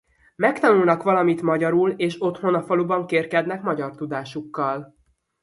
Megtanulnak 0.35 1.03
valamit 1.03 1.41
magyarul 1.41 1.91
és 1.91 2.15
otthon 2.21 2.53
a 2.55 2.61
faluban 2.63 3.07
kérkednek 3.07 3.61
magyar 3.61 3.95
tudásukkal. 3.95 4.95